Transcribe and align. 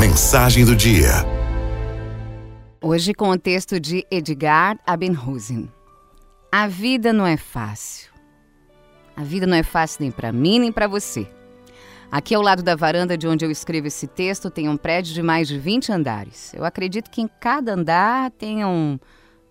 Mensagem 0.00 0.64
do 0.64 0.74
dia. 0.74 1.10
Hoje 2.80 3.12
com 3.12 3.28
o 3.28 3.38
texto 3.38 3.78
de 3.78 4.02
Edgar 4.10 4.78
Abenhusen. 4.86 5.70
A 6.50 6.66
vida 6.66 7.12
não 7.12 7.26
é 7.26 7.36
fácil. 7.36 8.10
A 9.14 9.22
vida 9.22 9.46
não 9.46 9.54
é 9.54 9.62
fácil 9.62 9.98
nem 10.00 10.10
para 10.10 10.32
mim 10.32 10.58
nem 10.58 10.72
para 10.72 10.88
você. 10.88 11.30
Aqui 12.10 12.34
ao 12.34 12.40
lado 12.40 12.62
da 12.62 12.74
varanda 12.74 13.14
de 13.14 13.28
onde 13.28 13.44
eu 13.44 13.50
escrevo 13.50 13.88
esse 13.88 14.06
texto 14.06 14.50
tem 14.50 14.70
um 14.70 14.76
prédio 14.78 15.12
de 15.12 15.22
mais 15.22 15.46
de 15.46 15.58
20 15.58 15.92
andares. 15.92 16.54
Eu 16.54 16.64
acredito 16.64 17.10
que 17.10 17.20
em 17.20 17.28
cada 17.28 17.74
andar 17.74 18.30
tenham 18.30 18.98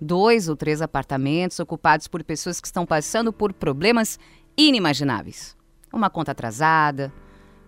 dois 0.02 0.50
ou 0.50 0.56
três 0.56 0.82
apartamentos 0.82 1.60
ocupados 1.60 2.08
por 2.08 2.24
pessoas 2.24 2.60
que 2.60 2.66
estão 2.66 2.88
passando 2.88 3.32
por 3.32 3.54
problemas 3.54 4.18
inimagináveis. 4.58 5.56
Uma 5.94 6.10
conta 6.10 6.32
atrasada, 6.32 7.14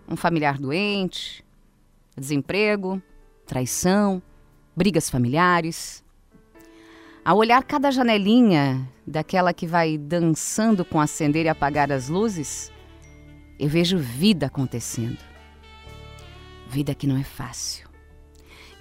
um 0.09 0.15
familiar 0.15 0.57
doente, 0.57 1.45
desemprego, 2.17 3.01
traição, 3.45 4.21
brigas 4.75 5.09
familiares. 5.09 6.03
Ao 7.23 7.37
olhar 7.37 7.63
cada 7.63 7.91
janelinha 7.91 8.87
daquela 9.05 9.53
que 9.53 9.67
vai 9.67 9.97
dançando 9.97 10.83
com 10.83 10.99
acender 10.99 11.45
e 11.45 11.49
apagar 11.49 11.91
as 11.91 12.09
luzes, 12.09 12.71
eu 13.59 13.69
vejo 13.69 13.97
vida 13.97 14.47
acontecendo. 14.47 15.19
Vida 16.67 16.95
que 16.95 17.05
não 17.05 17.17
é 17.17 17.23
fácil, 17.23 17.89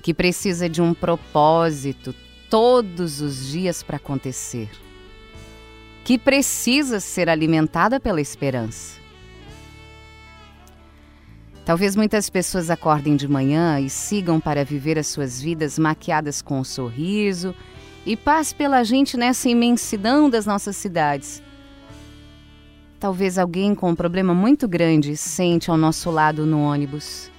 que 0.03 0.15
precisa 0.15 0.69
de 0.69 0.81
um 0.81 0.95
propósito 0.95 2.15
todos 2.49 3.21
os 3.21 3.49
dias 3.49 3.83
para 3.83 3.97
acontecer, 3.97 4.71
que 6.05 6.17
precisa 6.17 7.01
ser 7.01 7.29
alimentada 7.29 7.99
pela 7.99 8.21
esperança. 8.21 9.00
Talvez 11.71 11.95
muitas 11.95 12.29
pessoas 12.29 12.69
acordem 12.69 13.15
de 13.15 13.29
manhã 13.29 13.79
e 13.79 13.89
sigam 13.89 14.41
para 14.41 14.65
viver 14.65 14.99
as 14.99 15.07
suas 15.07 15.41
vidas 15.41 15.79
maquiadas 15.79 16.43
com 16.43 16.59
um 16.59 16.65
sorriso 16.65 17.55
e 18.05 18.17
paz 18.17 18.53
pela 18.53 18.83
gente 18.83 19.17
nessa 19.17 19.49
imensidão 19.49 20.29
das 20.29 20.47
nossas 20.47 20.75
cidades. 20.77 21.41
Talvez 22.99 23.39
alguém 23.39 23.73
com 23.73 23.91
um 23.91 23.95
problema 23.95 24.35
muito 24.35 24.67
grande 24.67 25.17
sente 25.17 25.71
ao 25.71 25.77
nosso 25.77 26.11
lado 26.11 26.45
no 26.45 26.61
ônibus. 26.61 27.31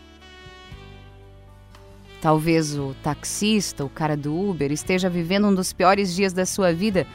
Talvez 2.21 2.77
o 2.77 2.95
taxista, 3.03 3.83
o 3.83 3.89
cara 3.89 4.15
do 4.15 4.33
Uber, 4.33 4.71
esteja 4.71 5.09
vivendo 5.09 5.47
um 5.47 5.53
dos 5.53 5.73
piores 5.73 6.15
dias 6.15 6.31
da 6.31 6.45
sua 6.45 6.71
vida, 6.71 7.05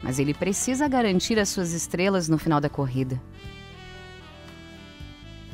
mas 0.00 0.20
ele 0.20 0.34
precisa 0.34 0.86
garantir 0.86 1.36
as 1.36 1.48
suas 1.48 1.72
estrelas 1.72 2.28
no 2.28 2.38
final 2.38 2.60
da 2.60 2.68
corrida. 2.68 3.20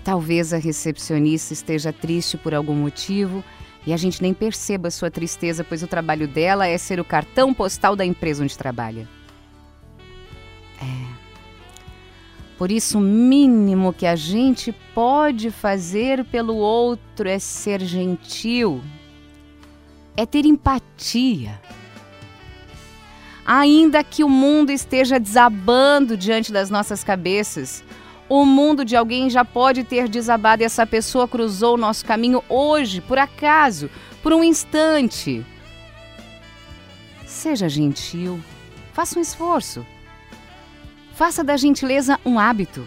Talvez 0.06 0.52
a 0.52 0.56
recepcionista 0.56 1.52
esteja 1.52 1.92
triste 1.92 2.36
por 2.36 2.54
algum 2.54 2.76
motivo 2.76 3.42
e 3.84 3.92
a 3.92 3.96
gente 3.96 4.22
nem 4.22 4.32
perceba 4.32 4.88
sua 4.88 5.10
tristeza, 5.10 5.64
pois 5.64 5.82
o 5.82 5.88
trabalho 5.88 6.28
dela 6.28 6.64
é 6.64 6.78
ser 6.78 7.00
o 7.00 7.04
cartão 7.04 7.52
postal 7.52 7.96
da 7.96 8.04
empresa 8.04 8.44
onde 8.44 8.56
trabalha. 8.56 9.08
É. 10.80 11.06
Por 12.56 12.70
isso, 12.70 12.98
o 12.98 13.00
mínimo 13.00 13.92
que 13.92 14.06
a 14.06 14.14
gente 14.14 14.70
pode 14.94 15.50
fazer 15.50 16.24
pelo 16.26 16.54
outro 16.54 17.28
é 17.28 17.40
ser 17.40 17.80
gentil, 17.80 18.80
é 20.16 20.24
ter 20.24 20.46
empatia. 20.46 21.60
Ainda 23.44 24.04
que 24.04 24.22
o 24.22 24.28
mundo 24.28 24.70
esteja 24.70 25.18
desabando 25.18 26.16
diante 26.16 26.52
das 26.52 26.70
nossas 26.70 27.02
cabeças, 27.02 27.82
o 28.28 28.44
mundo 28.44 28.84
de 28.84 28.96
alguém 28.96 29.30
já 29.30 29.44
pode 29.44 29.84
ter 29.84 30.08
desabado 30.08 30.62
e 30.62 30.64
essa 30.64 30.86
pessoa 30.86 31.28
cruzou 31.28 31.74
o 31.74 31.78
nosso 31.78 32.04
caminho 32.04 32.42
hoje, 32.48 33.00
por 33.00 33.18
acaso, 33.18 33.88
por 34.22 34.32
um 34.32 34.42
instante. 34.42 35.44
Seja 37.24 37.68
gentil, 37.68 38.40
faça 38.92 39.18
um 39.18 39.22
esforço. 39.22 39.86
Faça 41.14 41.44
da 41.44 41.56
gentileza 41.56 42.18
um 42.24 42.38
hábito. 42.38 42.86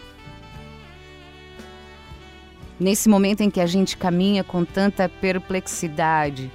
Nesse 2.80 3.10
momento 3.10 3.42
em 3.42 3.50
que 3.50 3.60
a 3.60 3.66
gente 3.66 3.98
caminha 3.98 4.44
com 4.44 4.64
tanta 4.64 5.10
perplexidade 5.10 6.52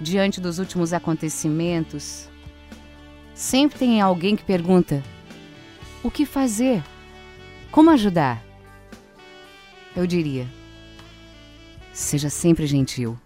diante 0.00 0.40
dos 0.40 0.58
últimos 0.58 0.92
acontecimentos, 0.92 2.28
sempre 3.34 3.78
tem 3.78 4.00
alguém 4.00 4.36
que 4.36 4.44
pergunta: 4.44 5.02
o 6.02 6.10
que 6.10 6.26
fazer? 6.26 6.82
Como 7.74 7.90
ajudar? 7.90 8.40
Eu 9.96 10.06
diria: 10.06 10.46
seja 11.92 12.30
sempre 12.30 12.68
gentil. 12.68 13.18